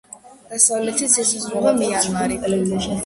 [0.53, 2.41] დასავლეთით ესაზღვრება მიანმარი.